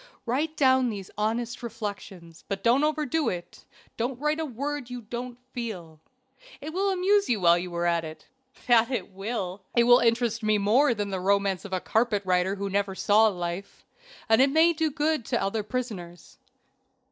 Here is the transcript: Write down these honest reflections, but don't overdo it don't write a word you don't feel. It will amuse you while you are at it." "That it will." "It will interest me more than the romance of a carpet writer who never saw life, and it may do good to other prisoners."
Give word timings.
Write 0.25 0.57
down 0.57 0.89
these 0.89 1.11
honest 1.15 1.61
reflections, 1.61 2.43
but 2.47 2.63
don't 2.63 2.83
overdo 2.83 3.29
it 3.29 3.65
don't 3.97 4.19
write 4.19 4.39
a 4.39 4.45
word 4.45 4.89
you 4.89 5.01
don't 5.01 5.37
feel. 5.53 5.99
It 6.59 6.73
will 6.73 6.89
amuse 6.89 7.29
you 7.29 7.39
while 7.41 7.59
you 7.59 7.71
are 7.75 7.85
at 7.85 8.03
it." 8.03 8.25
"That 8.65 8.89
it 8.89 9.11
will." 9.11 9.61
"It 9.75 9.83
will 9.83 9.99
interest 9.99 10.41
me 10.41 10.57
more 10.57 10.95
than 10.95 11.11
the 11.11 11.19
romance 11.19 11.65
of 11.65 11.71
a 11.73 11.79
carpet 11.79 12.23
writer 12.25 12.55
who 12.55 12.67
never 12.67 12.95
saw 12.95 13.27
life, 13.27 13.85
and 14.27 14.41
it 14.41 14.49
may 14.49 14.73
do 14.73 14.89
good 14.89 15.23
to 15.25 15.39
other 15.39 15.61
prisoners." 15.61 16.39